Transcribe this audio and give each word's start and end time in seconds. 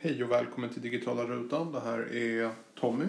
Hej 0.00 0.24
och 0.24 0.30
välkommen 0.30 0.70
till 0.70 0.82
Digitala 0.82 1.24
Rutan. 1.24 1.72
Det 1.72 1.80
här 1.80 2.14
är 2.16 2.50
Tommy. 2.74 3.04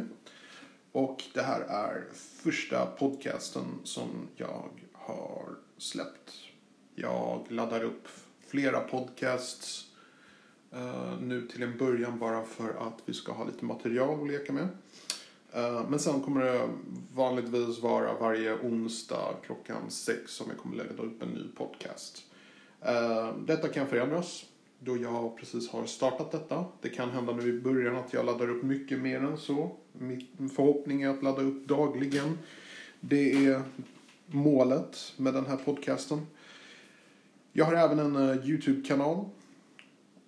Och 0.91 1.23
det 1.33 1.41
här 1.41 1.61
är 1.61 2.03
första 2.43 2.85
podcasten 2.85 3.63
som 3.83 4.27
jag 4.35 4.69
har 4.93 5.55
släppt. 5.77 6.31
Jag 6.95 7.45
laddar 7.49 7.83
upp 7.83 8.07
flera 8.47 8.79
podcasts 8.79 9.85
uh, 10.75 11.21
nu 11.21 11.47
till 11.47 11.63
en 11.63 11.77
början 11.77 12.19
bara 12.19 12.43
för 12.43 12.69
att 12.69 13.01
vi 13.05 13.13
ska 13.13 13.31
ha 13.31 13.45
lite 13.45 13.65
material 13.65 14.21
att 14.21 14.27
leka 14.27 14.53
med. 14.53 14.67
Uh, 15.57 15.89
men 15.89 15.99
sen 15.99 16.21
kommer 16.21 16.45
det 16.45 16.69
vanligtvis 17.15 17.79
vara 17.79 18.13
varje 18.13 18.53
onsdag 18.53 19.35
klockan 19.45 19.91
sex 19.91 20.31
som 20.31 20.47
jag 20.49 20.57
kommer 20.57 20.75
lägga 20.75 21.03
upp 21.03 21.23
en 21.23 21.29
ny 21.29 21.47
podcast. 21.57 22.23
Uh, 22.85 23.37
detta 23.45 23.67
kan 23.67 23.87
förändras 23.87 24.45
då 24.79 24.97
jag 24.97 25.37
precis 25.37 25.69
har 25.69 25.85
startat 25.85 26.31
detta. 26.31 26.65
Det 26.81 26.89
kan 26.89 27.09
hända 27.09 27.33
nu 27.33 27.49
i 27.49 27.61
början 27.61 27.95
att 27.95 28.13
jag 28.13 28.25
laddar 28.25 28.49
upp 28.49 28.63
mycket 28.63 28.99
mer 28.99 29.19
än 29.19 29.37
så. 29.37 29.71
Min 29.91 30.49
förhoppning 30.55 31.01
är 31.01 31.09
att 31.09 31.23
ladda 31.23 31.41
upp 31.41 31.67
dagligen. 31.67 32.37
Det 32.99 33.45
är 33.45 33.61
målet 34.25 35.13
med 35.17 35.33
den 35.33 35.45
här 35.45 35.57
podcasten. 35.57 36.27
Jag 37.53 37.65
har 37.65 37.73
även 37.73 37.99
en 37.99 38.15
eh, 38.15 38.49
YouTube-kanal. 38.49 39.25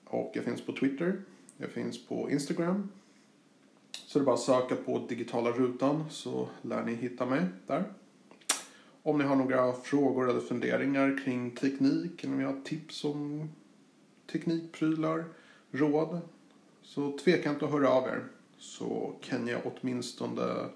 Och 0.06 0.32
jag 0.34 0.46
finns 0.46 0.62
på 0.62 0.74
Twitter. 0.74 1.22
Jag 1.58 1.70
finns 1.70 2.08
på 2.08 2.30
Instagram. 2.32 2.90
Så 3.92 4.20
det 4.20 4.24
är 4.24 4.26
bara 4.26 4.36
att 4.36 4.42
söka 4.42 4.76
på 4.76 5.06
digitala 5.10 5.52
rutan 5.52 6.04
så 6.10 6.50
lär 6.62 6.84
ni 6.84 6.96
hitta 6.96 7.26
mig 7.26 7.46
där. 7.68 7.84
Om 9.04 9.18
ni 9.18 9.24
har 9.24 9.36
några 9.36 9.74
frågor 9.74 10.30
eller 10.30 10.40
funderingar 10.40 11.24
kring 11.26 11.52
teknik 11.52 12.24
eller 12.24 12.34
om 12.34 12.40
ni 12.40 12.46
har 12.46 12.62
tips 12.64 13.04
om 13.04 13.50
teknikprylar, 14.32 15.26
råd. 15.72 16.20
Så 16.82 17.18
tveka 17.18 17.50
inte 17.50 17.66
att 17.66 17.72
höra 17.72 17.90
av 17.90 18.08
er. 18.08 18.24
Så 18.58 19.14
kan 19.22 19.48
jag 19.48 19.62
åtminstone 19.64 20.70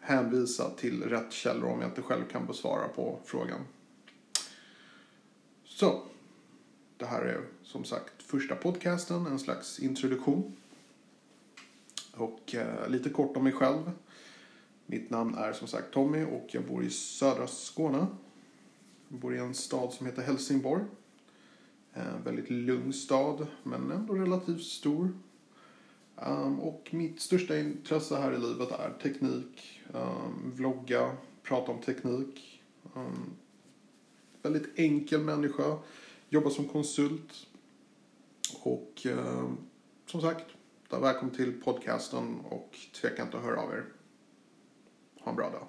hänvisa 0.00 0.70
till 0.70 1.02
rätt 1.02 1.32
källor 1.32 1.68
om 1.68 1.80
jag 1.80 1.90
inte 1.90 2.02
själv 2.02 2.24
kan 2.24 2.46
besvara 2.46 2.88
på 2.88 3.18
frågan. 3.24 3.60
Så, 5.64 6.02
det 6.96 7.06
här 7.06 7.22
är 7.22 7.40
som 7.62 7.84
sagt 7.84 8.22
första 8.22 8.54
podcasten, 8.54 9.26
en 9.26 9.38
slags 9.38 9.80
introduktion. 9.80 10.56
Och 12.16 12.54
eh, 12.54 12.88
lite 12.88 13.10
kort 13.10 13.36
om 13.36 13.44
mig 13.44 13.52
själv. 13.52 13.90
Mitt 14.86 15.10
namn 15.10 15.34
är 15.34 15.52
som 15.52 15.68
sagt 15.68 15.90
Tommy 15.90 16.24
och 16.24 16.46
jag 16.50 16.64
bor 16.64 16.84
i 16.84 16.90
södra 16.90 17.46
Skåne. 17.46 18.06
Jag 19.08 19.20
bor 19.20 19.34
i 19.34 19.38
en 19.38 19.54
stad 19.54 19.92
som 19.92 20.06
heter 20.06 20.22
Helsingborg. 20.22 20.84
En 21.96 22.22
väldigt 22.24 22.50
lugn 22.50 22.92
stad, 22.92 23.46
men 23.62 23.90
ändå 23.90 24.14
relativt 24.14 24.62
stor. 24.62 25.12
Um, 26.16 26.60
och 26.60 26.88
mitt 26.90 27.20
största 27.20 27.58
intresse 27.58 28.16
här 28.16 28.32
i 28.32 28.38
livet 28.38 28.70
är 28.70 28.90
teknik, 29.02 29.82
um, 29.92 30.52
vlogga, 30.54 31.16
prata 31.42 31.72
om 31.72 31.80
teknik. 31.80 32.62
Um, 32.94 33.36
väldigt 34.42 34.78
enkel 34.78 35.20
människa, 35.20 35.78
jobbar 36.28 36.50
som 36.50 36.68
konsult. 36.68 37.46
Och 38.62 39.06
som 40.06 40.20
sagt, 40.20 40.44
välkommen 40.90 41.34
till 41.34 41.60
podcasten 41.60 42.40
och 42.40 42.76
tveka 43.00 43.22
inte 43.22 43.36
att 43.36 43.44
höra 43.44 43.60
av 43.60 43.72
er. 43.72 43.84
Ha 45.20 45.30
en 45.30 45.36
bra 45.36 45.50
dag. 45.50 45.66